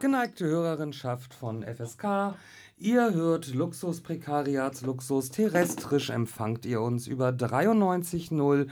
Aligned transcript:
Geneigte 0.00 0.46
Hörerinschaft 0.46 1.34
von 1.34 1.62
FSK, 1.62 2.34
ihr 2.78 3.12
hört 3.12 3.52
Luxus 3.52 4.00
Prekariatsluxus. 4.00 5.28
Terrestrisch 5.28 6.08
empfangt 6.08 6.64
ihr 6.64 6.80
uns 6.80 7.06
über 7.06 7.28
93.0, 7.28 8.70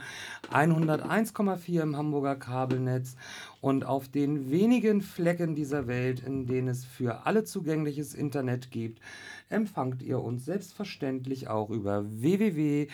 101,4 0.51 1.81
im 1.83 1.95
Hamburger 1.95 2.35
Kabelnetz 2.35 3.15
und 3.61 3.85
auf 3.85 4.09
den 4.09 4.49
wenigen 4.49 5.03
Flecken 5.03 5.53
dieser 5.53 5.85
Welt, 5.85 6.23
in 6.25 6.47
denen 6.47 6.69
es 6.69 6.83
für 6.83 7.27
alle 7.27 7.43
zugängliches 7.43 8.15
Internet 8.15 8.71
gibt, 8.71 8.99
empfangt 9.49 10.01
ihr 10.01 10.19
uns 10.21 10.45
selbstverständlich 10.45 11.47
auch 11.47 11.69
über 11.69 12.05
www.fsk-hh.org. 12.09 12.87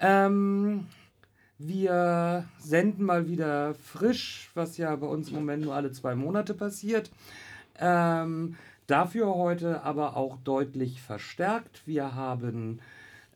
Ähm, 0.00 0.86
wir 1.58 2.48
senden 2.58 3.04
mal 3.04 3.28
wieder 3.28 3.74
frisch, 3.74 4.50
was 4.54 4.76
ja 4.76 4.94
bei 4.96 5.06
uns 5.06 5.28
im 5.28 5.34
Moment 5.34 5.64
nur 5.64 5.74
alle 5.74 5.90
zwei 5.90 6.14
Monate 6.14 6.54
passiert. 6.54 7.10
Ähm, 7.78 8.56
dafür 8.86 9.34
heute 9.34 9.82
aber 9.82 10.16
auch 10.16 10.38
deutlich 10.38 11.02
verstärkt. 11.02 11.82
Wir 11.86 12.14
haben 12.14 12.80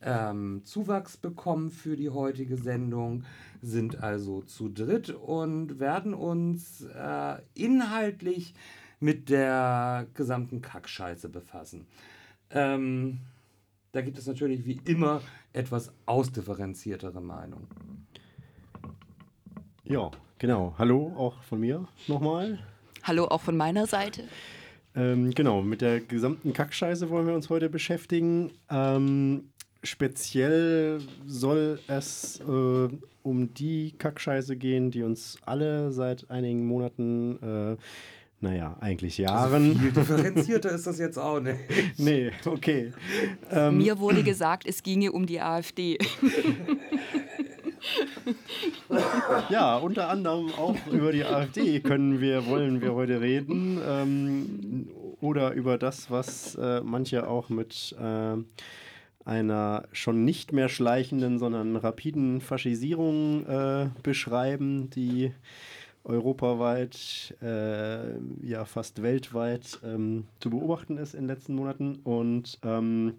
ähm, 0.01 0.61
Zuwachs 0.63 1.17
bekommen 1.17 1.69
für 1.69 1.95
die 1.95 2.09
heutige 2.09 2.57
Sendung, 2.57 3.23
sind 3.61 4.01
also 4.01 4.41
zu 4.41 4.69
dritt 4.69 5.09
und 5.09 5.79
werden 5.79 6.13
uns 6.13 6.81
äh, 6.81 7.35
inhaltlich 7.53 8.53
mit 8.99 9.29
der 9.29 10.07
gesamten 10.13 10.61
Kackscheiße 10.61 11.27
befassen. 11.27 11.87
Ähm, 12.49 13.19
da 13.91 14.01
gibt 14.01 14.17
es 14.17 14.27
natürlich 14.27 14.65
wie 14.65 14.79
immer 14.85 15.21
etwas 15.53 15.91
ausdifferenziertere 16.05 17.21
Meinungen. 17.21 18.07
Ja, 19.85 20.11
genau. 20.39 20.73
Hallo 20.77 21.13
auch 21.17 21.43
von 21.43 21.59
mir 21.59 21.85
nochmal. 22.07 22.57
Hallo 23.03 23.25
auch 23.25 23.41
von 23.41 23.57
meiner 23.57 23.85
Seite. 23.85 24.23
Ähm, 24.95 25.31
genau, 25.31 25.61
mit 25.61 25.81
der 25.81 25.99
gesamten 25.99 26.53
Kackscheiße 26.53 27.09
wollen 27.09 27.27
wir 27.27 27.33
uns 27.33 27.49
heute 27.49 27.69
beschäftigen. 27.69 28.51
Ähm, 28.69 29.49
speziell 29.83 31.01
soll 31.25 31.81
es 31.87 32.39
äh, 32.39 32.89
um 33.23 33.53
die 33.55 33.93
Kackscheiße 33.97 34.55
gehen, 34.55 34.89
die 34.89 35.03
uns 35.03 35.37
alle 35.45 35.91
seit 35.91 36.29
einigen 36.29 36.65
Monaten, 36.65 37.39
äh, 37.43 37.77
naja, 38.39 38.77
eigentlich 38.79 39.17
Jahren. 39.17 39.71
Also 39.71 39.79
viel 39.79 39.91
differenzierter 39.91 40.71
ist 40.71 40.87
das 40.87 40.97
jetzt 40.97 41.17
auch 41.17 41.41
nicht. 41.41 41.59
nee, 41.97 42.31
okay. 42.45 42.93
Ähm, 43.51 43.79
Mir 43.79 43.99
wurde 43.99 44.23
gesagt, 44.23 44.65
es 44.65 44.81
ginge 44.81 45.11
um 45.11 45.25
die 45.25 45.41
AfD. 45.41 45.97
ja, 49.49 49.77
unter 49.77 50.09
anderem 50.09 50.51
auch 50.53 50.75
über 50.91 51.11
die 51.11 51.23
AfD 51.23 51.79
können 51.79 52.21
wir, 52.21 52.47
wollen 52.47 52.81
wir 52.81 52.93
heute 52.93 53.21
reden. 53.21 53.79
Ähm, 53.85 54.89
oder 55.21 55.53
über 55.53 55.77
das, 55.77 56.11
was 56.11 56.55
äh, 56.55 56.81
manche 56.81 57.27
auch 57.27 57.49
mit 57.49 57.95
äh, 57.99 58.35
einer 59.25 59.87
schon 59.91 60.25
nicht 60.25 60.51
mehr 60.51 60.69
schleichenden, 60.69 61.39
sondern 61.39 61.75
rapiden 61.75 62.41
Faschisierung 62.41 63.45
äh, 63.47 63.89
beschreiben, 64.03 64.89
die 64.89 65.31
europaweit, 66.03 67.35
äh, 67.41 68.17
ja 68.41 68.65
fast 68.65 69.01
weltweit 69.01 69.79
ähm, 69.85 70.25
zu 70.39 70.49
beobachten 70.49 70.97
ist 70.97 71.13
in 71.13 71.21
den 71.21 71.29
letzten 71.29 71.55
Monaten. 71.55 71.99
Und 72.03 72.59
ähm, 72.63 73.13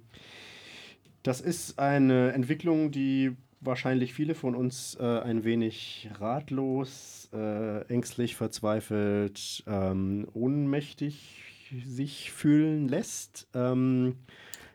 das 1.22 1.40
ist 1.40 1.78
eine 1.78 2.32
Entwicklung, 2.32 2.90
die 2.90 3.34
wahrscheinlich 3.64 4.14
viele 4.14 4.34
von 4.34 4.54
uns 4.54 4.96
äh, 5.00 5.20
ein 5.20 5.44
wenig 5.44 6.08
ratlos, 6.18 7.28
äh, 7.32 7.82
ängstlich, 7.86 8.36
verzweifelt, 8.36 9.64
ähm, 9.66 10.28
ohnmächtig 10.32 11.42
sich 11.86 12.30
fühlen 12.32 12.88
lässt. 12.88 13.48
Ähm, 13.54 14.16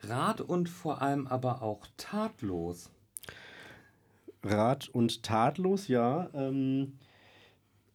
Rat 0.04 0.42
und 0.42 0.70
vor 0.70 1.02
allem 1.02 1.28
aber 1.28 1.62
auch 1.62 1.86
tatlos. 1.98 2.90
Rat 4.44 4.90
und 4.90 5.24
tatlos, 5.24 5.88
ja. 5.88 6.30
Ähm, 6.34 6.94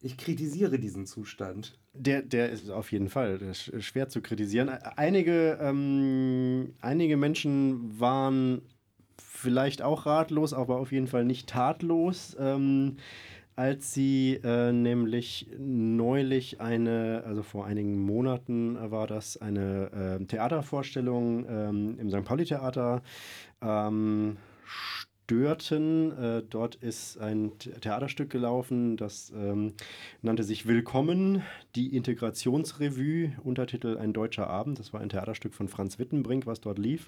ich 0.01 0.17
kritisiere 0.17 0.77
diesen 0.77 1.07
Zustand. 1.07 1.79
Der, 1.93 2.21
der 2.21 2.51
ist 2.51 2.69
auf 2.69 2.91
jeden 2.91 3.09
Fall 3.09 3.39
schwer 3.53 4.09
zu 4.09 4.21
kritisieren. 4.21 4.69
Einige, 4.69 5.57
ähm, 5.61 6.73
einige 6.81 7.17
Menschen 7.17 7.99
waren 7.99 8.61
vielleicht 9.45 9.83
auch 9.83 10.05
ratlos, 10.07 10.53
aber 10.53 10.77
auf 10.77 10.91
jeden 10.91 11.07
Fall 11.07 11.23
nicht 11.23 11.47
tatlos. 11.47 12.35
Ähm, 12.39 12.97
als 13.55 13.93
sie 13.93 14.41
äh, 14.43 14.73
nämlich 14.73 15.47
neulich 15.57 16.59
eine, 16.59 17.23
also 17.25 17.41
vor 17.41 17.65
einigen 17.65 18.01
Monaten 18.01 18.77
war 18.91 19.07
das 19.07 19.37
eine 19.37 20.19
äh, 20.19 20.25
Theatervorstellung 20.25 21.45
ähm, 21.47 21.97
im 21.97 22.09
St. 22.09 22.25
Pauli 22.25 22.43
Theater 22.43 23.01
ähm, 23.61 24.35
störten. 24.65 26.11
Äh, 26.11 26.43
dort 26.49 26.75
ist 26.75 27.17
ein 27.17 27.57
Theaterstück 27.59 28.29
gelaufen, 28.29 28.97
das 28.97 29.31
ähm, 29.33 29.73
nannte 30.21 30.43
sich 30.43 30.67
Willkommen, 30.67 31.41
die 31.75 31.95
Integrationsrevue, 31.95 33.31
Untertitel 33.43 33.97
Ein 33.97 34.11
deutscher 34.11 34.47
Abend. 34.47 34.79
Das 34.79 34.91
war 34.91 34.99
ein 34.99 35.09
Theaterstück 35.09 35.53
von 35.53 35.69
Franz 35.69 35.97
Wittenbrink, 35.97 36.45
was 36.45 36.59
dort 36.59 36.77
lief. 36.77 37.05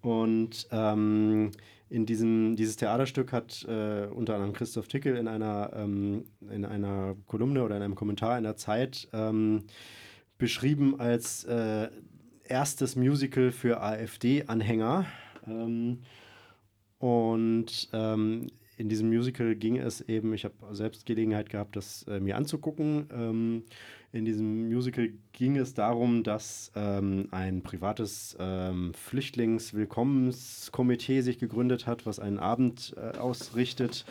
Und 0.00 0.68
ähm, 0.70 1.50
in 1.90 2.06
diesem, 2.06 2.56
dieses 2.56 2.76
Theaterstück 2.76 3.32
hat 3.32 3.64
äh, 3.64 4.06
unter 4.06 4.34
anderem 4.34 4.52
Christoph 4.52 4.88
Tickel 4.88 5.16
in 5.16 5.26
einer, 5.26 5.70
ähm, 5.74 6.24
in 6.50 6.64
einer 6.64 7.16
Kolumne 7.26 7.64
oder 7.64 7.76
in 7.76 7.82
einem 7.82 7.94
Kommentar 7.94 8.36
in 8.36 8.44
der 8.44 8.56
Zeit 8.56 9.08
ähm, 9.12 9.64
beschrieben 10.36 11.00
als 11.00 11.44
äh, 11.44 11.88
erstes 12.44 12.96
Musical 12.96 13.50
für 13.52 13.82
AfD-Anhänger. 13.82 15.06
Ähm, 15.46 16.00
und 16.98 17.88
ähm, 17.92 18.48
in 18.76 18.88
diesem 18.88 19.08
Musical 19.08 19.54
ging 19.56 19.76
es 19.78 20.00
eben, 20.02 20.32
ich 20.34 20.44
habe 20.44 20.54
selbst 20.72 21.06
Gelegenheit 21.06 21.48
gehabt, 21.50 21.74
das 21.74 22.04
äh, 22.04 22.20
mir 22.20 22.36
anzugucken. 22.36 23.64
In 24.10 24.24
diesem 24.24 24.68
Musical 24.68 25.10
ging 25.32 25.58
es 25.58 25.74
darum, 25.74 26.22
dass 26.22 26.72
ähm, 26.74 27.28
ein 27.30 27.60
privates 27.60 28.34
ähm, 28.40 28.94
Flüchtlingswillkommenskomitee 28.94 31.20
sich 31.20 31.38
gegründet 31.38 31.86
hat, 31.86 32.06
was 32.06 32.18
einen 32.18 32.38
Abend 32.38 32.96
äh, 32.96 33.18
ausrichtet, 33.18 34.06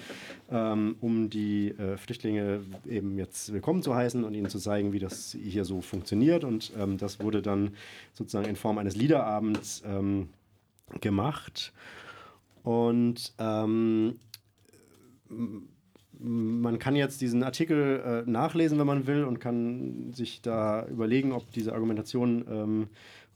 ähm, 0.51 0.97
um 1.01 1.31
die 1.31 1.69
äh, 1.69 1.97
Flüchtlinge 1.97 2.59
eben 2.87 3.17
jetzt 3.17 3.51
willkommen 3.51 3.81
zu 3.81 3.95
heißen 3.95 4.23
und 4.23 4.35
ihnen 4.35 4.49
zu 4.49 4.59
zeigen, 4.59 4.93
wie 4.93 4.99
das 4.99 5.31
hier 5.31 5.65
so 5.65 5.81
funktioniert. 5.81 6.43
Und 6.43 6.73
ähm, 6.77 6.99
das 6.99 7.19
wurde 7.19 7.41
dann 7.41 7.71
sozusagen 8.13 8.47
in 8.47 8.55
Form 8.55 8.77
eines 8.77 8.95
Liederabends 8.95 9.81
ähm, 9.83 10.29
gemacht. 11.01 11.73
Und 12.61 13.33
ähm, 13.39 14.19
man 16.67 16.79
kann 16.79 16.97
jetzt 16.97 17.21
diesen 17.21 17.43
Artikel 17.43 18.25
äh, 18.27 18.29
nachlesen, 18.29 18.77
wenn 18.77 18.87
man 18.87 19.07
will, 19.07 19.23
und 19.23 19.39
kann 19.39 20.11
sich 20.11 20.41
da 20.41 20.85
überlegen, 20.87 21.31
ob 21.31 21.49
diese 21.53 21.71
Argumentation, 21.71 22.45
ähm, 22.49 22.87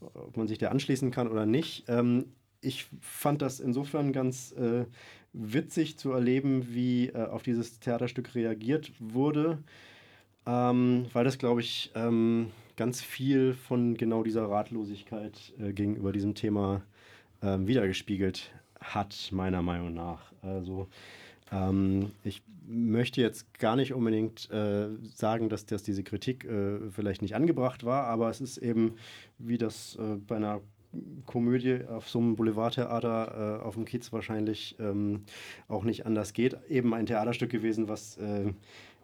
ob 0.02 0.36
man 0.36 0.50
sich 0.50 0.58
der 0.58 0.72
anschließen 0.72 1.12
kann 1.12 1.30
oder 1.30 1.46
nicht. 1.46 1.86
Ähm, 1.88 2.26
ich 2.60 2.88
fand 3.00 3.42
das 3.42 3.62
insofern 3.62 4.12
ganz 4.12 4.52
äh, 4.52 4.84
witzig 5.32 5.98
zu 5.98 6.12
erleben, 6.12 6.74
wie 6.74 7.08
äh, 7.08 7.24
auf 7.24 7.42
dieses 7.42 7.80
Theaterstück 7.80 8.36
reagiert 8.36 8.92
wurde, 9.00 9.60
ähm, 10.46 11.06
weil 11.14 11.24
das, 11.24 11.38
glaube 11.38 11.62
ich, 11.62 11.92
ähm, 11.96 12.52
ganz 12.76 13.02
viel 13.02 13.54
von 13.54 13.96
genau 13.96 14.24
dieser 14.24 14.50
Ratlosigkeit 14.50 15.54
äh, 15.58 15.72
gegenüber 15.72 16.12
diesem 16.12 16.36
Thema 16.36 16.82
ähm, 17.42 17.66
wiedergespiegelt 17.66 18.52
hat, 18.82 19.30
meiner 19.32 19.62
Meinung 19.62 19.94
nach. 19.94 20.34
Also 20.42 20.90
ähm, 21.50 22.12
ich 22.26 22.42
möchte 22.72 23.22
jetzt 23.22 23.58
gar 23.60 23.76
nicht 23.76 23.94
unbedingt 23.94 24.50
äh, 24.50 24.90
sagen, 25.14 25.50
dass, 25.50 25.66
dass 25.66 25.84
diese 25.84 26.04
Kritik 26.04 26.46
äh, 26.46 26.90
vielleicht 26.90 27.22
nicht 27.22 27.36
angebracht 27.36 27.84
war, 27.84 28.06
aber 28.06 28.30
es 28.30 28.42
ist 28.42 28.58
eben, 28.58 28.96
wie 29.38 29.58
das 29.58 29.98
äh, 29.98 30.16
bei 30.16 30.38
einer 30.38 30.62
Komödie 31.26 31.86
auf 31.88 32.10
so 32.10 32.20
einem 32.20 32.36
Boulevardtheater 32.36 33.60
äh, 33.60 33.64
auf 33.64 33.76
dem 33.76 33.86
Kiez 33.86 34.12
wahrscheinlich 34.12 34.76
ähm, 34.80 35.24
auch 35.68 35.84
nicht 35.84 36.06
anders 36.06 36.34
geht, 36.34 36.58
eben 36.70 36.94
ein 36.94 37.06
Theaterstück 37.06 37.50
gewesen, 37.50 37.88
was 37.88 38.18
äh, 38.18 38.52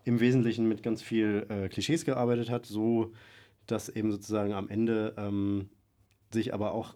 im 0.04 0.20
Wesentlichen 0.20 0.68
mit 0.68 0.84
ganz 0.84 1.02
viel 1.02 1.46
äh, 1.50 1.70
Klischees 1.70 2.06
gearbeitet 2.06 2.50
hat, 2.50 2.66
so 2.66 3.12
dass 3.66 3.90
eben 3.90 4.12
sozusagen 4.12 4.54
am 4.54 4.70
Ende 4.70 5.14
ähm, 5.18 5.70
sich 6.32 6.54
aber 6.54 6.72
auch, 6.72 6.96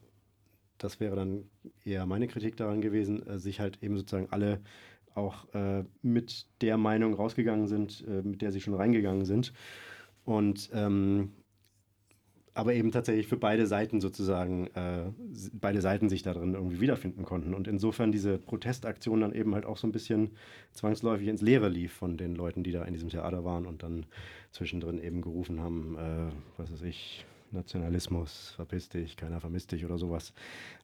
das 0.78 1.00
wäre 1.02 1.16
dann 1.18 1.50
eher 1.84 2.06
meine 2.06 2.28
Kritik 2.28 2.56
daran 2.56 2.82
gewesen, 2.82 3.24
sich 3.40 3.60
halt 3.60 3.84
eben 3.84 3.98
sozusagen 3.98 4.30
alle 4.32 4.62
auch 5.16 5.54
äh, 5.54 5.84
mit 6.02 6.48
der 6.62 6.78
Meinung 6.78 7.14
rausgegangen 7.14 7.68
sind, 7.68 8.06
äh, 8.08 8.22
mit 8.22 8.42
der 8.42 8.52
sie 8.52 8.62
schon 8.62 8.74
reingegangen 8.74 9.26
sind. 9.26 9.54
Und 10.24 10.70
ähm, 10.74 11.32
aber 12.54 12.74
eben 12.74 12.92
tatsächlich 12.92 13.28
für 13.28 13.38
beide 13.38 13.66
Seiten 13.66 14.02
sozusagen, 14.02 14.68
äh, 14.76 15.12
beide 15.54 15.82
Seiten 15.82 16.10
sich 16.10 16.22
darin 16.22 16.54
irgendwie 16.54 16.82
wiederfinden 16.82 17.24
konnten. 17.24 17.54
Und 17.54 17.68
insofern 17.68 18.12
diese 18.12 18.38
Protestaktion 18.38 19.22
dann 19.22 19.34
eben 19.34 19.56
halt 19.56 19.66
auch 19.66 19.78
so 19.78 19.88
ein 19.88 19.94
bisschen 19.94 20.32
zwangsläufig 20.74 21.28
ins 21.28 21.42
Leere 21.42 21.70
lief 21.70 21.94
von 21.94 22.18
den 22.18 22.36
Leuten, 22.36 22.64
die 22.64 22.72
da 22.72 22.84
in 22.84 22.94
diesem 22.94 23.10
Theater 23.10 23.46
waren 23.46 23.66
und 23.66 23.84
dann 23.84 24.06
zwischendrin 24.52 25.00
eben 25.00 25.22
gerufen 25.22 25.62
haben, 25.62 25.98
äh, 25.98 26.32
was 26.58 26.72
weiß 26.72 26.82
ich, 26.84 27.26
Nationalismus, 27.52 28.54
verpiss 28.56 28.90
dich, 28.90 29.18
keiner 29.18 29.40
vermisst 29.40 29.72
dich 29.72 29.86
oder 29.86 29.98
sowas. 29.98 30.34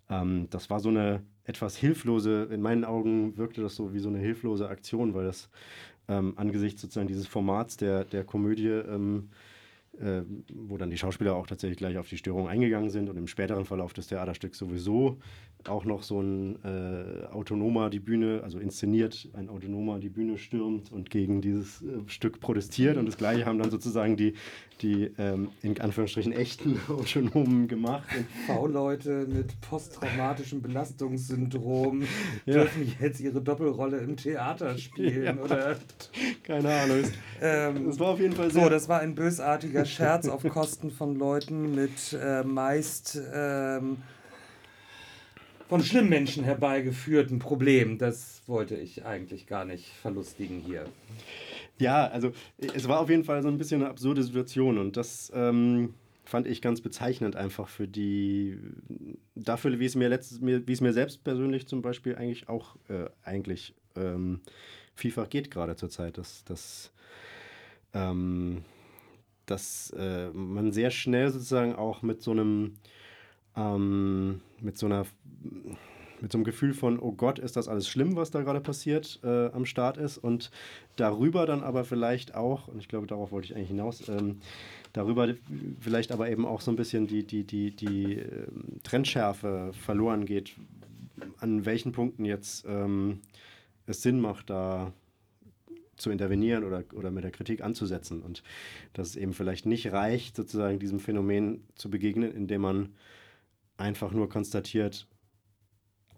Ähm, 0.10 0.48
das 0.50 0.70
war 0.70 0.80
so 0.80 0.90
eine 0.90 1.24
etwas 1.44 1.78
hilflose, 1.78 2.48
in 2.52 2.62
meinen 2.62 2.84
Augen 2.86 3.38
wirkte 3.38 3.62
das 3.62 3.76
so 3.76 3.94
wie 3.94 4.00
so 4.00 4.10
eine 4.10 4.20
hilflose 4.20 4.68
Aktion, 4.70 5.14
weil 5.14 5.26
das 5.26 5.50
ähm, 6.08 6.34
angesichts 6.36 6.82
sozusagen 6.82 7.08
dieses 7.08 7.28
Formats 7.28 7.78
der, 7.78 8.04
der 8.06 8.24
Komödie 8.24 8.68
ähm, 8.68 9.30
äh, 10.00 10.22
wo 10.54 10.78
dann 10.78 10.92
die 10.92 10.98
Schauspieler 10.98 11.36
auch 11.36 11.48
tatsächlich 11.48 11.78
gleich 11.78 11.98
auf 11.98 12.08
die 12.08 12.18
Störung 12.18 12.48
eingegangen 12.48 12.92
sind 12.92 13.10
und 13.10 13.18
im 13.18 13.26
späteren 13.26 13.66
Verlauf 13.66 13.94
des 13.94 14.08
Theaterstücks 14.08 14.58
sowieso 14.60 15.18
auch 15.66 15.86
noch 15.86 16.04
so 16.04 16.22
ein 16.22 16.58
äh, 16.64 17.26
Autonomer 17.32 17.90
die 17.90 18.00
Bühne, 18.00 18.42
also 18.44 18.60
inszeniert, 18.60 19.28
ein 19.34 19.50
Autonomer 19.50 20.00
die 20.00 20.10
Bühne 20.10 20.38
stürmt 20.38 20.92
und 20.92 21.10
gegen 21.10 21.42
dieses 21.42 21.82
äh, 21.82 22.00
Stück 22.08 22.40
protestiert. 22.40 22.98
Und 22.98 23.06
das 23.06 23.18
Gleiche 23.18 23.46
haben 23.46 23.60
dann 23.60 23.70
sozusagen 23.70 24.16
die, 24.16 24.34
die 24.82 25.12
ähm, 25.18 25.50
in 25.62 25.80
Anführungsstrichen 25.80 26.32
echten 26.32 26.80
Autonomen 26.88 27.68
gemacht. 27.68 28.08
V-Leute 28.46 29.28
mit 29.28 29.60
posttraumatischem 29.62 30.62
Belastungssyndrom 30.62 32.04
ja. 32.46 32.54
dürfen 32.54 32.94
jetzt 33.02 33.20
ihre 33.20 33.42
Doppelrolle 33.42 33.98
im 33.98 34.16
Theater 34.16 34.78
spielen, 34.78 35.24
ja. 35.24 35.44
oder? 35.44 35.78
Keine 36.44 36.74
Ahnung. 36.74 37.04
Ähm, 37.42 37.86
das 37.88 38.00
war 38.00 38.10
auf 38.10 38.20
jeden 38.20 38.34
Fall 38.34 38.52
so. 38.52 38.70
Das 38.70 38.88
war 38.88 39.00
ein 39.00 39.16
bösartiger 39.16 39.86
Scherz 39.86 40.28
auf 40.28 40.44
Kosten 40.48 40.92
von 40.92 41.16
Leuten 41.16 41.76
mit 41.76 42.18
äh, 42.20 42.44
meist. 42.44 43.20
Ähm, 43.34 43.98
von 45.68 45.84
schlimmen 45.84 46.10
Menschen 46.10 46.44
herbeigeführten 46.44 47.40
Problem. 47.40 47.98
Das 47.98 48.42
wollte 48.48 48.76
ich 48.76 49.06
eigentlich 49.06 49.48
gar 49.48 49.66
nicht 49.66 49.86
verlustigen 50.02 50.60
hier. 50.60 50.86
Ja, 51.80 52.08
also 52.08 52.32
es 52.58 52.88
war 52.88 53.00
auf 53.00 53.10
jeden 53.10 53.24
Fall 53.24 53.42
so 53.44 53.50
ein 53.50 53.58
bisschen 53.58 53.82
eine 53.82 53.90
absurde 53.90 54.24
Situation 54.24 54.78
und 54.78 54.98
das 54.98 55.32
ähm, 55.36 55.94
fand 56.26 56.48
ich 56.48 56.62
ganz 56.62 56.82
bezeichnend 56.82 57.36
einfach 57.36 57.68
für 57.68 57.88
die, 57.88 58.58
dafür, 59.36 59.80
wie 59.80 59.86
es 59.86 59.96
mir, 59.96 60.10
letzt, 60.10 60.40
wie 60.42 60.72
es 60.72 60.82
mir 60.82 60.94
selbst 60.94 61.24
persönlich 61.24 61.68
zum 61.68 61.82
Beispiel 61.82 62.16
eigentlich 62.16 62.50
auch 62.50 62.76
äh, 62.90 63.06
eigentlich 63.24 63.76
ähm, 63.96 64.42
vielfach 64.96 65.30
geht 65.30 65.52
gerade 65.52 65.76
zur 65.76 65.90
Zeit, 65.90 66.18
dass, 66.18 66.44
dass, 66.46 66.92
ähm, 67.94 68.64
dass 69.46 69.92
äh, 69.98 70.30
man 70.30 70.72
sehr 70.72 70.90
schnell 70.90 71.30
sozusagen 71.30 71.76
auch 71.76 72.02
mit 72.02 72.22
so 72.22 72.32
einem 72.32 72.74
ähm, 73.58 74.42
mit 74.62 74.78
so 74.78 74.86
einer 74.86 75.06
mit 76.22 76.32
so 76.32 76.38
einem 76.38 76.46
Gefühl 76.46 76.74
von, 76.74 77.00
oh 77.00 77.12
Gott, 77.12 77.40
ist 77.40 77.56
das 77.56 77.68
alles 77.68 77.88
schlimm, 77.88 78.16
was 78.16 78.32
da 78.32 78.42
gerade 78.42 78.60
passiert, 78.60 79.20
äh, 79.24 79.48
am 79.52 79.66
Start 79.66 79.98
ist. 79.98 80.18
Und 80.18 80.52
darüber 80.96 81.46
dann 81.46 81.64
aber 81.64 81.84
vielleicht 81.84 82.36
auch, 82.36 82.68
und 82.68 82.80
ich 82.80 82.88
glaube, 82.88 83.08
darauf 83.08 83.32
wollte 83.32 83.48
ich 83.48 83.56
eigentlich 83.56 83.70
hinaus, 83.70 84.08
ähm, 84.10 84.40
darüber 84.94 85.34
vielleicht 85.80 86.12
aber 86.12 86.30
eben 86.30 86.46
auch 86.46 86.62
so 86.62 86.72
ein 86.72 86.76
bisschen 86.76 87.08
die, 87.08 87.24
die, 87.24 87.44
die, 87.44 87.76
die 87.76 88.20
äh, 88.20 88.48
Trendschärfe 88.84 89.72
verloren 89.74 90.26
geht, 90.26 90.56
an 91.40 91.66
welchen 91.66 91.92
Punkten 91.92 92.26
jetzt 92.26 92.66
ähm, 92.68 93.22
es 93.86 94.02
Sinn 94.02 94.20
macht, 94.20 94.50
da 94.50 94.94
zu 95.98 96.12
intervenieren 96.12 96.64
oder, 96.64 96.84
oder 96.94 97.10
mit 97.10 97.24
der 97.24 97.32
Kritik 97.32 97.64
anzusetzen. 97.64 98.22
Und 98.22 98.44
dass 98.94 99.10
es 99.10 99.16
eben 99.16 99.34
vielleicht 99.34 99.66
nicht 99.66 99.92
reicht, 99.92 100.36
sozusagen 100.36 100.80
diesem 100.80 101.00
Phänomen 101.00 101.64
zu 101.76 101.90
begegnen, 101.90 102.32
indem 102.36 102.62
man 102.62 102.90
einfach 103.78 104.12
nur 104.12 104.30
konstatiert, 104.30 105.08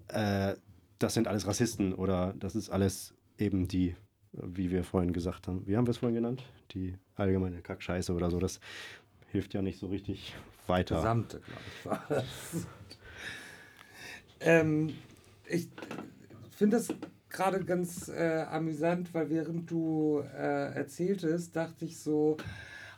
äh, 0.08 0.56
das 0.98 1.14
sind 1.14 1.28
alles 1.28 1.48
Rassisten 1.48 1.94
oder 1.94 2.34
das 2.40 2.56
ist 2.56 2.70
alles 2.70 3.14
eben 3.38 3.68
die, 3.68 3.96
wie 4.34 4.72
wir 4.72 4.84
vorhin 4.84 5.14
gesagt 5.14 5.48
haben, 5.48 5.66
wie 5.66 5.78
haben 5.78 5.88
wir 5.88 5.92
es 5.92 5.98
vorhin 5.98 6.16
genannt? 6.16 6.44
Die 6.72 6.96
allgemeine 7.16 7.62
Kackscheiße 7.62 8.14
oder 8.14 8.30
so. 8.30 8.40
Das 8.40 8.60
hilft 9.28 9.54
ja 9.54 9.62
nicht 9.62 9.80
so 9.80 9.88
richtig 9.88 10.36
weiter. 10.68 10.96
Gesamte, 10.96 11.40
glaube 11.40 11.62
ich, 11.68 11.86
war 11.86 12.06
das. 12.10 12.26
ähm, 14.42 14.94
ich 15.48 15.70
finde 16.52 16.78
das 16.78 16.94
gerade 17.30 17.64
ganz 17.64 18.10
äh, 18.10 18.46
amüsant, 18.50 19.14
weil 19.14 19.30
während 19.30 19.70
du 19.70 20.24
äh, 20.36 20.74
erzähltest, 20.74 21.56
dachte 21.56 21.86
ich 21.86 22.00
so, 22.00 22.38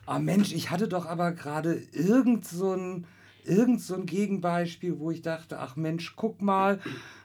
ah 0.06 0.16
oh 0.16 0.18
Mensch, 0.18 0.52
ich 0.52 0.70
hatte 0.70 0.88
doch 0.88 1.06
aber 1.06 1.32
gerade 1.32 1.80
irgend 1.92 2.46
so 2.46 2.74
ein 2.74 3.06
irgend 3.44 3.80
so 3.80 3.94
ein 3.94 4.06
Gegenbeispiel, 4.06 4.98
wo 4.98 5.10
ich 5.10 5.22
dachte, 5.22 5.58
ach 5.58 5.76
Mensch, 5.76 6.14
guck 6.16 6.42
mal, 6.42 6.80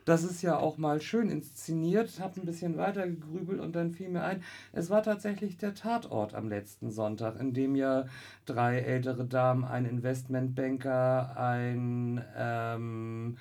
das 0.06 0.24
ist 0.24 0.42
ja 0.42 0.58
auch 0.58 0.78
mal 0.78 1.02
schön 1.02 1.30
inszeniert, 1.30 2.20
habe 2.20 2.40
ein 2.40 2.46
bisschen 2.46 2.78
weiter 2.78 3.08
gegrübelt 3.08 3.60
und 3.60 3.76
dann 3.76 3.92
fiel 3.92 4.10
mir 4.10 4.24
ein, 4.24 4.42
es 4.72 4.90
war 4.90 5.04
tatsächlich 5.04 5.58
der 5.58 5.76
Tatort 5.76 6.34
am 6.34 6.48
letzten 6.48 6.92
Sonntag, 6.92 7.40
in 7.40 7.54
dem 7.54 7.76
ja 7.76 8.06
drei 8.46 8.80
ältere 8.80 9.26
Damen, 9.26 9.64
ein 9.64 9.86
Investmentbanker, 9.86 11.38
ein 11.38 12.24
ähm, 12.38 13.38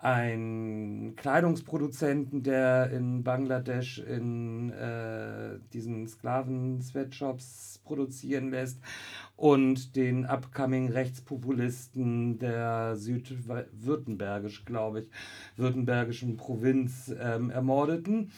ein 0.00 1.14
Kleidungsproduzenten, 1.16 2.44
der 2.44 2.90
in 2.90 3.24
Bangladesch 3.24 3.98
in 3.98 4.70
äh, 4.70 5.58
diesen 5.72 6.06
Sklaven-Sweatshops 6.06 7.80
produzieren 7.84 8.50
lässt 8.50 8.78
und 9.38 9.94
den 9.94 10.26
upcoming 10.26 10.90
Rechtspopulisten 10.90 12.40
der 12.40 12.96
südwürttembergisch, 12.96 14.64
glaube 14.64 15.02
ich, 15.02 15.10
württembergischen 15.56 16.36
Provinz 16.36 17.14
ähm, 17.20 17.48
ermordeten. 17.50 18.32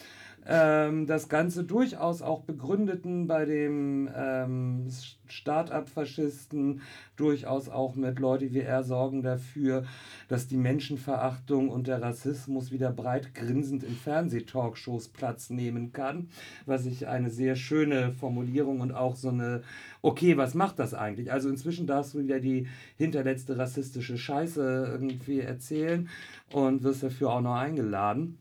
Ähm, 0.45 1.05
das 1.05 1.29
Ganze 1.29 1.63
durchaus 1.63 2.21
auch 2.21 2.41
begründeten 2.41 3.27
bei 3.27 3.45
dem 3.45 4.09
ähm, 4.15 4.87
Start-up-Faschisten, 5.27 6.81
durchaus 7.15 7.69
auch 7.69 7.95
mit 7.95 8.19
Leute 8.19 8.51
wie 8.51 8.61
er 8.61 8.83
sorgen 8.83 9.21
dafür, 9.21 9.83
dass 10.27 10.47
die 10.47 10.57
Menschenverachtung 10.57 11.69
und 11.69 11.87
der 11.87 12.01
Rassismus 12.01 12.71
wieder 12.71 12.91
breit 12.91 13.35
grinsend 13.35 13.83
in 13.83 13.93
Fernsehtalkshows 13.93 15.09
Platz 15.09 15.51
nehmen 15.51 15.93
kann, 15.93 16.29
was 16.65 16.85
ich 16.87 17.07
eine 17.07 17.29
sehr 17.29 17.55
schöne 17.55 18.11
Formulierung 18.11 18.81
und 18.81 18.93
auch 18.93 19.15
so 19.15 19.29
eine, 19.29 19.61
okay, 20.01 20.37
was 20.37 20.53
macht 20.53 20.79
das 20.79 20.93
eigentlich? 20.93 21.31
Also 21.31 21.49
inzwischen 21.49 21.87
darfst 21.87 22.13
du 22.13 22.19
wieder 22.19 22.39
die 22.39 22.67
hinterletzte 22.97 23.57
rassistische 23.57 24.17
Scheiße 24.17 24.89
irgendwie 24.91 25.39
erzählen 25.39 26.09
und 26.51 26.83
wirst 26.83 27.03
dafür 27.03 27.31
auch 27.31 27.41
noch 27.41 27.55
eingeladen. 27.55 28.37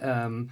Ähm, 0.00 0.50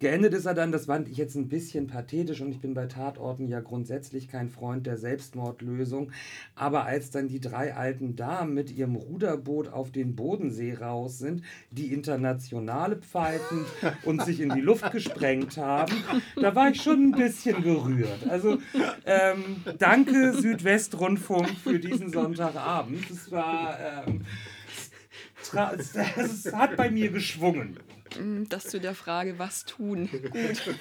Geendet 0.00 0.32
ist 0.32 0.46
er 0.46 0.54
dann, 0.54 0.70
das 0.70 0.86
fand 0.86 1.08
ich 1.08 1.16
jetzt 1.16 1.34
ein 1.34 1.48
bisschen 1.48 1.88
pathetisch 1.88 2.40
und 2.40 2.52
ich 2.52 2.60
bin 2.60 2.74
bei 2.74 2.86
Tatorten 2.86 3.48
ja 3.48 3.60
grundsätzlich 3.60 4.28
kein 4.28 4.48
Freund 4.48 4.86
der 4.86 4.96
Selbstmordlösung. 4.96 6.12
Aber 6.54 6.84
als 6.84 7.10
dann 7.10 7.26
die 7.26 7.40
drei 7.40 7.74
alten 7.74 8.14
Damen 8.14 8.54
mit 8.54 8.70
ihrem 8.70 8.94
Ruderboot 8.94 9.68
auf 9.68 9.90
den 9.90 10.14
Bodensee 10.14 10.74
raus 10.74 11.18
sind, 11.18 11.42
die 11.72 11.92
internationale 11.92 12.96
pfeifen 12.96 13.64
und 14.04 14.22
sich 14.22 14.40
in 14.40 14.50
die 14.50 14.60
Luft 14.60 14.90
gesprengt 14.92 15.56
haben, 15.56 15.92
da 16.36 16.54
war 16.54 16.70
ich 16.70 16.80
schon 16.80 17.08
ein 17.08 17.12
bisschen 17.12 17.62
gerührt. 17.62 18.28
Also 18.28 18.58
ähm, 19.04 19.64
danke 19.78 20.32
Südwestrundfunk 20.34 21.50
für 21.62 21.80
diesen 21.80 22.12
Sonntagabend. 22.12 23.10
Es 23.10 23.32
war. 23.32 23.78
Ähm, 24.06 24.22
es 25.54 26.52
hat 26.52 26.76
bei 26.76 26.90
mir 26.90 27.10
geschwungen. 27.10 27.78
Mm, 28.18 28.44
das 28.48 28.64
zu 28.64 28.80
der 28.80 28.94
Frage, 28.94 29.38
was 29.38 29.64
tun. 29.64 30.08
Gut. 30.10 30.76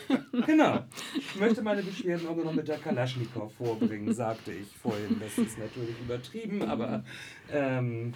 Genau. 0.45 0.85
Ich 1.17 1.35
möchte 1.39 1.61
meine 1.61 1.83
Beschwerden 1.83 2.27
auch 2.27 2.35
noch 2.35 2.53
mit 2.53 2.67
der 2.67 2.77
Kalaschnikow 2.77 3.51
vorbringen, 3.53 4.13
sagte 4.13 4.51
ich 4.53 4.67
vorhin. 4.77 5.19
Das 5.19 5.37
ist 5.37 5.57
natürlich 5.57 5.99
übertrieben, 5.99 6.61
aber. 6.63 7.03
Ähm, 7.51 8.13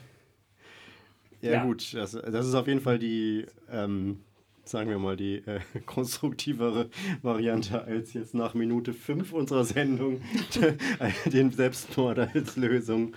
ja, 1.41 1.53
ja, 1.53 1.63
gut, 1.63 1.93
das, 1.93 2.11
das 2.11 2.47
ist 2.47 2.53
auf 2.53 2.67
jeden 2.67 2.81
Fall 2.81 2.99
die. 2.99 3.45
Ähm, 3.69 4.19
sagen 4.63 4.89
wir 4.89 4.99
mal, 4.99 5.17
die 5.17 5.37
äh, 5.37 5.59
konstruktivere 5.85 6.89
Variante 7.21 7.83
als 7.83 8.13
jetzt 8.13 8.33
nach 8.33 8.53
Minute 8.53 8.93
5 8.93 9.33
unserer 9.33 9.65
Sendung 9.65 10.21
den 11.25 11.51
Selbstmord 11.51 12.19
als 12.19 12.55
Lösung. 12.55 13.13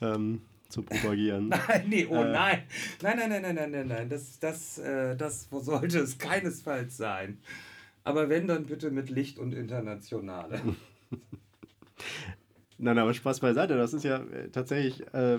Ähm, 0.00 0.42
zu 0.70 0.82
propagieren. 0.82 1.48
Nein, 1.68 1.84
nee, 1.88 2.06
oh 2.08 2.22
äh, 2.22 2.32
nein. 2.32 2.62
Nein, 3.02 3.16
nein, 3.16 3.30
nein, 3.30 3.42
nein, 3.42 3.54
nein, 3.54 3.70
nein, 3.70 3.88
nein. 3.88 4.08
Das, 4.08 4.38
das, 4.38 4.78
äh, 4.78 5.16
das 5.16 5.48
sollte 5.50 5.98
es 5.98 6.18
keinesfalls 6.18 6.96
sein. 6.96 7.38
Aber 8.04 8.28
wenn, 8.28 8.46
dann 8.46 8.66
bitte 8.66 8.90
mit 8.90 9.10
Licht 9.10 9.38
und 9.38 9.52
Internationale. 9.52 10.60
nein, 12.78 12.98
aber 12.98 13.12
Spaß 13.12 13.40
beiseite. 13.40 13.76
Das 13.76 13.92
ist 13.92 14.04
ja 14.04 14.18
äh, 14.18 14.48
tatsächlich, 14.50 15.02
äh, 15.12 15.38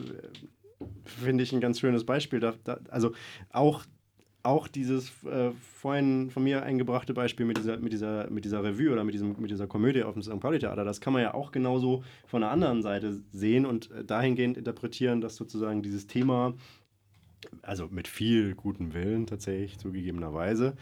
finde 1.05 1.43
ich, 1.43 1.53
ein 1.53 1.61
ganz 1.61 1.79
schönes 1.79 2.05
Beispiel. 2.05 2.39
Da, 2.39 2.53
da, 2.63 2.79
also 2.89 3.13
auch 3.51 3.83
auch 4.43 4.67
dieses 4.67 5.12
äh, 5.24 5.51
vorhin 5.74 6.31
von 6.31 6.43
mir 6.43 6.63
eingebrachte 6.63 7.13
Beispiel 7.13 7.45
mit 7.45 7.57
dieser, 7.57 7.77
mit 7.77 7.93
dieser, 7.93 8.29
mit 8.29 8.45
dieser 8.45 8.63
Revue 8.63 8.91
oder 8.91 9.03
mit, 9.03 9.13
diesem, 9.13 9.36
mit 9.39 9.51
dieser 9.51 9.67
Komödie 9.67 10.03
auf 10.03 10.13
dem 10.13 10.24
St. 10.24 10.39
Pauli-Theater, 10.39 10.83
das 10.83 11.01
kann 11.01 11.13
man 11.13 11.21
ja 11.21 11.33
auch 11.33 11.51
genauso 11.51 12.03
von 12.27 12.41
der 12.41 12.51
anderen 12.51 12.81
Seite 12.81 13.21
sehen 13.31 13.65
und 13.65 13.91
äh, 13.91 14.03
dahingehend 14.03 14.57
interpretieren, 14.57 15.21
dass 15.21 15.36
sozusagen 15.36 15.83
dieses 15.83 16.07
Thema, 16.07 16.53
also 17.62 17.88
mit 17.89 18.07
viel 18.07 18.55
gutem 18.55 18.93
Willen 18.93 19.27
tatsächlich 19.27 19.77
zugegebenerweise, 19.77 20.75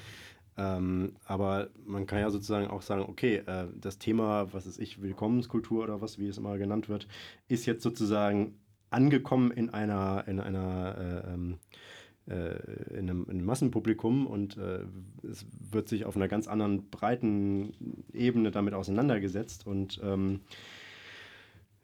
ähm, 0.57 1.13
aber 1.25 1.69
man 1.85 2.05
kann 2.05 2.19
ja 2.19 2.29
sozusagen 2.29 2.67
auch 2.67 2.81
sagen, 2.81 3.03
okay, 3.07 3.43
äh, 3.45 3.67
das 3.79 3.97
Thema, 3.97 4.51
was 4.53 4.65
ist 4.65 4.79
ich, 4.79 5.01
Willkommenskultur 5.01 5.83
oder 5.83 6.01
was, 6.01 6.19
wie 6.19 6.27
es 6.27 6.37
immer 6.37 6.57
genannt 6.57 6.89
wird, 6.89 7.07
ist 7.47 7.65
jetzt 7.65 7.81
sozusagen 7.81 8.59
angekommen 8.89 9.51
in 9.51 9.69
einer, 9.69 10.25
in 10.27 10.39
einer 10.39 10.97
äh, 10.97 11.33
ähm, 11.33 11.59
äh, 12.29 12.55
in, 12.91 13.09
einem, 13.09 13.23
in, 13.23 13.31
einem, 13.31 13.45
Massenpublikum 13.45 14.27
und 14.27 14.57
äh, 14.57 14.81
es 15.27 15.45
wird 15.71 15.89
sich 15.89 16.05
auf 16.05 16.15
einer 16.15 16.27
ganz 16.27 16.47
anderen 16.47 16.89
breiten 16.89 17.73
Ebene 18.13 18.51
damit 18.51 18.73
auseinandergesetzt 18.73 19.65
und 19.65 19.99
ähm, 20.03 20.41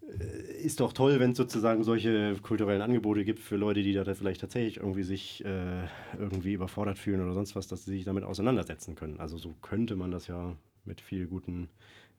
äh, 0.07 0.63
ist 0.63 0.79
doch 0.79 0.93
toll, 0.93 1.19
wenn 1.19 1.31
es 1.31 1.37
sozusagen 1.37 1.83
solche 1.83 2.35
kulturellen 2.41 2.81
Angebote 2.81 3.25
gibt 3.25 3.39
für 3.39 3.55
Leute, 3.55 3.81
die 3.81 3.93
da 3.93 4.13
vielleicht 4.13 4.41
tatsächlich 4.41 4.77
irgendwie 4.77 5.03
sich 5.03 5.43
äh, 5.45 5.87
irgendwie 6.17 6.53
überfordert 6.53 6.99
fühlen 6.99 7.21
oder 7.21 7.33
sonst 7.33 7.55
was, 7.55 7.67
dass 7.67 7.85
sie 7.85 7.91
sich 7.91 8.05
damit 8.05 8.23
auseinandersetzen 8.23 8.95
können. 8.95 9.19
Also 9.19 9.37
so 9.37 9.55
könnte 9.61 9.95
man 9.95 10.11
das 10.11 10.27
ja 10.27 10.55
mit 10.85 11.01
viel 11.01 11.27
guten 11.27 11.69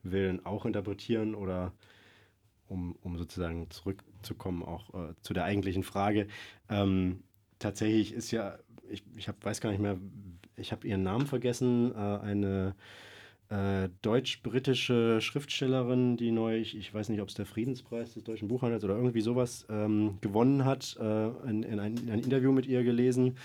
Willen 0.02 0.45
auch 0.45 0.66
interpretieren 0.66 1.35
oder 1.35 1.73
um, 2.68 2.97
um 3.02 3.16
sozusagen 3.16 3.71
zurückzukommen 3.71 4.62
auch 4.62 4.92
äh, 4.95 5.14
zu 5.21 5.33
der 5.35 5.45
eigentlichen 5.45 5.85
Frage. 5.85 6.26
Ähm, 6.68 7.23
tatsächlich 7.58 8.12
ist 8.12 8.30
ja, 8.30 8.58
ich, 8.88 9.02
ich 9.16 9.28
hab, 9.28 9.44
weiß 9.44 9.60
gar 9.60 9.70
nicht 9.70 9.80
mehr, 9.80 9.98
ich 10.56 10.72
habe 10.72 10.86
ihren 10.86 11.02
Namen 11.02 11.26
vergessen, 11.26 11.92
äh, 11.92 11.98
eine 11.98 12.75
äh, 13.48 13.88
deutsch-britische 14.02 15.20
Schriftstellerin, 15.20 16.16
die 16.16 16.32
neu, 16.32 16.58
ich, 16.58 16.76
ich 16.76 16.92
weiß 16.92 17.08
nicht, 17.10 17.20
ob 17.20 17.28
es 17.28 17.34
der 17.34 17.46
Friedenspreis 17.46 18.14
des 18.14 18.25
deutschen 18.25 18.48
Buchhandels 18.48 18.82
oder 18.82 18.96
irgendwie 18.96 19.20
sowas 19.20 19.66
ähm, 19.70 20.18
gewonnen 20.20 20.64
hat, 20.64 20.96
äh, 21.00 21.28
in, 21.48 21.62
in, 21.62 21.78
ein, 21.78 21.96
in, 21.96 22.10
ein, 22.10 22.20
Interview 22.20 22.50
mit 22.50 22.66
ihr 22.66 22.82
gelesen. 22.82 23.36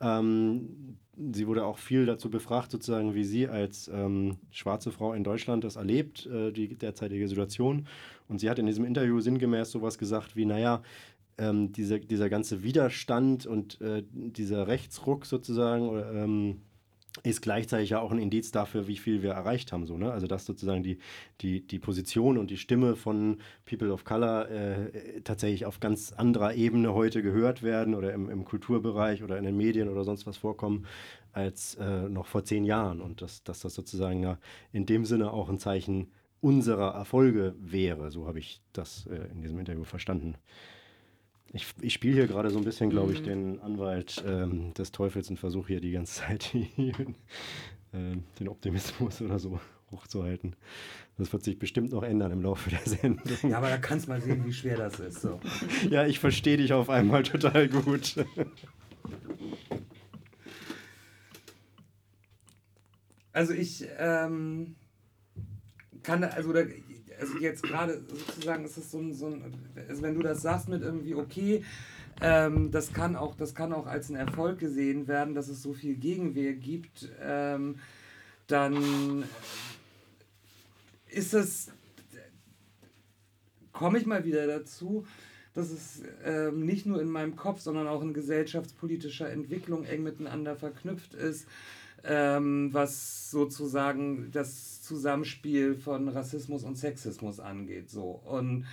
Ähm, 0.00 0.96
sie 1.32 1.48
wurde 1.48 1.64
auch 1.64 1.78
viel 1.78 2.06
dazu 2.06 2.30
befragt, 2.30 2.70
sozusagen, 2.70 3.14
wie 3.14 3.24
sie 3.24 3.48
als 3.48 3.88
ähm, 3.88 4.36
schwarze 4.52 4.92
Frau 4.92 5.12
in 5.12 5.24
Deutschland 5.24 5.64
das 5.64 5.74
erlebt, 5.74 6.26
äh, 6.26 6.52
die 6.52 6.76
derzeitige 6.76 7.26
Situation. 7.26 7.88
Und 8.28 8.38
sie 8.38 8.48
hat 8.48 8.60
in 8.60 8.66
diesem 8.66 8.84
Interview 8.84 9.18
sinngemäß 9.18 9.72
sowas 9.72 9.98
gesagt 9.98 10.36
wie, 10.36 10.44
naja, 10.44 10.82
ähm, 11.38 11.72
dieser, 11.72 11.98
dieser 11.98 12.28
ganze 12.28 12.62
Widerstand 12.62 13.46
und 13.46 13.80
äh, 13.80 14.04
dieser 14.12 14.66
Rechtsruck 14.66 15.26
sozusagen 15.26 15.88
oder, 15.88 16.12
ähm, 16.12 16.62
ist 17.22 17.42
gleichzeitig 17.42 17.90
ja 17.90 18.00
auch 18.00 18.12
ein 18.12 18.18
Indiz 18.18 18.52
dafür, 18.52 18.86
wie 18.86 18.96
viel 18.96 19.22
wir 19.22 19.32
erreicht 19.32 19.72
haben. 19.72 19.86
So, 19.86 19.96
ne? 19.96 20.12
Also 20.12 20.26
dass 20.26 20.44
sozusagen 20.44 20.82
die, 20.82 20.98
die, 21.40 21.66
die 21.66 21.78
Position 21.78 22.38
und 22.38 22.50
die 22.50 22.56
Stimme 22.56 22.96
von 22.96 23.38
People 23.64 23.92
of 23.92 24.04
Color 24.04 24.50
äh, 24.50 25.20
tatsächlich 25.22 25.66
auf 25.66 25.80
ganz 25.80 26.12
anderer 26.12 26.54
Ebene 26.54 26.94
heute 26.94 27.22
gehört 27.22 27.62
werden 27.62 27.94
oder 27.94 28.12
im, 28.12 28.28
im 28.30 28.44
Kulturbereich 28.44 29.22
oder 29.22 29.38
in 29.38 29.44
den 29.44 29.56
Medien 29.56 29.88
oder 29.88 30.04
sonst 30.04 30.26
was 30.26 30.36
vorkommen 30.36 30.86
als 31.32 31.74
äh, 31.76 32.08
noch 32.08 32.26
vor 32.26 32.44
zehn 32.44 32.64
Jahren. 32.64 33.00
Und 33.00 33.22
dass, 33.22 33.42
dass 33.42 33.60
das 33.60 33.74
sozusagen 33.74 34.22
ja 34.22 34.38
in 34.72 34.86
dem 34.86 35.04
Sinne 35.04 35.32
auch 35.32 35.48
ein 35.48 35.58
Zeichen 35.58 36.08
unserer 36.40 36.94
Erfolge 36.94 37.54
wäre. 37.58 38.10
So 38.10 38.26
habe 38.26 38.38
ich 38.38 38.62
das 38.72 39.06
äh, 39.06 39.30
in 39.32 39.42
diesem 39.42 39.58
Interview 39.58 39.84
verstanden. 39.84 40.36
Ich, 41.52 41.66
ich 41.80 41.94
spiele 41.94 42.14
hier 42.14 42.26
gerade 42.26 42.50
so 42.50 42.58
ein 42.58 42.64
bisschen, 42.64 42.90
glaube 42.90 43.12
ich, 43.12 43.20
mhm. 43.20 43.24
den 43.24 43.60
Anwalt 43.60 44.22
ähm, 44.26 44.74
des 44.74 44.92
Teufels 44.92 45.30
und 45.30 45.38
versuche 45.38 45.68
hier 45.68 45.80
die 45.80 45.92
ganze 45.92 46.20
Zeit 46.22 46.52
die, 46.52 46.92
äh, 47.92 48.16
den 48.38 48.48
Optimismus 48.48 49.22
oder 49.22 49.38
so 49.38 49.60
hochzuhalten. 49.90 50.54
Das 51.16 51.32
wird 51.32 51.42
sich 51.42 51.58
bestimmt 51.58 51.92
noch 51.92 52.02
ändern 52.02 52.30
im 52.30 52.42
Laufe 52.42 52.70
der 52.70 52.80
Sendung. 52.84 53.24
Ja, 53.42 53.58
aber 53.58 53.70
da 53.70 53.78
kannst 53.78 54.06
du 54.06 54.12
mal 54.12 54.20
sehen, 54.20 54.44
wie 54.44 54.52
schwer 54.52 54.76
das 54.76 55.00
ist. 55.00 55.22
So. 55.22 55.40
ja, 55.90 56.06
ich 56.06 56.18
verstehe 56.18 56.58
dich 56.58 56.72
auf 56.72 56.90
einmal 56.90 57.22
total 57.22 57.68
gut. 57.68 58.14
Also 63.32 63.52
ich 63.52 63.86
ähm, 63.98 64.76
kann, 66.02 66.24
also 66.24 66.52
da, 66.52 66.62
also 67.18 67.38
jetzt 67.38 67.62
gerade 67.62 68.00
sozusagen 68.08 68.64
ist 68.64 68.76
es 68.76 68.90
so 68.90 68.98
ein, 68.98 69.14
so 69.14 69.26
ein, 69.26 69.54
also 69.88 70.02
wenn 70.02 70.14
du 70.14 70.22
das 70.22 70.42
sagst 70.42 70.68
mit 70.68 70.82
irgendwie, 70.82 71.14
okay, 71.14 71.64
ähm, 72.20 72.70
das, 72.70 72.92
kann 72.92 73.16
auch, 73.16 73.36
das 73.36 73.54
kann 73.54 73.72
auch 73.72 73.86
als 73.86 74.08
ein 74.08 74.16
Erfolg 74.16 74.58
gesehen 74.58 75.06
werden, 75.08 75.34
dass 75.34 75.48
es 75.48 75.62
so 75.62 75.72
viel 75.72 75.96
Gegenwehr 75.96 76.54
gibt, 76.54 77.08
ähm, 77.22 77.76
dann 78.46 79.24
ist 81.08 81.34
es, 81.34 81.70
komme 83.72 83.98
ich 83.98 84.06
mal 84.06 84.24
wieder 84.24 84.46
dazu, 84.46 85.06
dass 85.54 85.70
es 85.70 86.02
ähm, 86.24 86.64
nicht 86.64 86.86
nur 86.86 87.00
in 87.00 87.08
meinem 87.08 87.36
Kopf, 87.36 87.60
sondern 87.60 87.88
auch 87.88 88.02
in 88.02 88.14
gesellschaftspolitischer 88.14 89.30
Entwicklung 89.30 89.84
eng 89.84 90.02
miteinander 90.02 90.56
verknüpft 90.56 91.14
ist 91.14 91.46
ähm, 92.04 92.72
was 92.72 93.30
sozusagen 93.30 94.30
das 94.32 94.77
Zusammenspiel 94.88 95.74
von 95.74 96.08
Rassismus 96.08 96.64
und 96.64 96.76
Sexismus 96.76 97.38
angeht. 97.38 97.90
So. 97.90 98.20
Und 98.24 98.64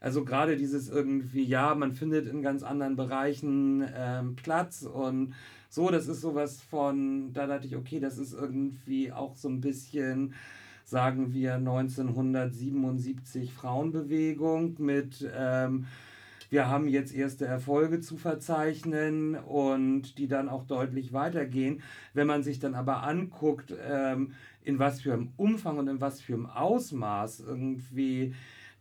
also 0.00 0.24
gerade 0.24 0.56
dieses 0.56 0.88
irgendwie, 0.88 1.44
ja, 1.44 1.74
man 1.74 1.92
findet 1.92 2.26
in 2.26 2.42
ganz 2.42 2.62
anderen 2.62 2.96
Bereichen 2.96 3.86
ähm, 3.94 4.34
Platz 4.36 4.82
und 4.82 5.34
so, 5.68 5.88
das 5.90 6.08
ist 6.08 6.20
sowas 6.22 6.60
von, 6.60 7.32
da 7.32 7.46
dachte 7.46 7.66
ich, 7.68 7.76
okay, 7.76 8.00
das 8.00 8.18
ist 8.18 8.32
irgendwie 8.32 9.12
auch 9.12 9.36
so 9.36 9.48
ein 9.48 9.60
bisschen, 9.60 10.34
sagen 10.84 11.32
wir, 11.32 11.54
1977 11.54 13.52
Frauenbewegung 13.52 14.74
mit 14.78 15.30
ähm, 15.32 15.86
wir 16.50 16.68
haben 16.68 16.88
jetzt 16.88 17.14
erste 17.14 17.46
Erfolge 17.46 18.00
zu 18.00 18.16
verzeichnen 18.16 19.36
und 19.36 20.18
die 20.18 20.28
dann 20.28 20.48
auch 20.48 20.64
deutlich 20.64 21.12
weitergehen. 21.12 21.82
Wenn 22.12 22.26
man 22.26 22.42
sich 22.42 22.58
dann 22.58 22.74
aber 22.74 23.04
anguckt, 23.04 23.72
ähm, 23.88 24.32
in 24.62 24.78
was 24.78 25.00
für 25.00 25.12
einem 25.12 25.32
Umfang 25.36 25.78
und 25.78 25.88
in 25.88 26.00
was 26.00 26.20
für 26.20 26.34
einem 26.34 26.46
Ausmaß 26.46 27.40
irgendwie 27.40 28.34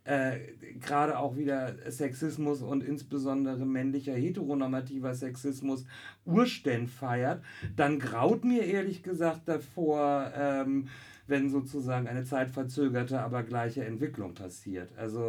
äh, 0.04 0.40
gerade 0.80 1.20
auch 1.20 1.38
wieder 1.38 1.76
Sexismus 1.92 2.64
und 2.64 2.84
insbesondere 2.84 3.66
männlicher 3.66 4.14
heteronormativer 4.14 5.14
Sexismus 5.14 5.86
Urständ 6.26 6.90
feiert, 6.90 7.44
dann 7.76 8.00
graut 8.00 8.44
mir 8.44 8.66
ehrlich 8.66 9.04
gesagt 9.04 9.42
davor, 9.48 10.32
ähm, 10.36 10.88
wenn 11.28 11.50
sozusagen 11.50 12.08
eine 12.08 12.24
zeitverzögerte, 12.24 13.20
aber 13.20 13.44
gleiche 13.44 13.86
Entwicklung 13.86 14.34
passiert. 14.34 14.90
Also 14.98 15.20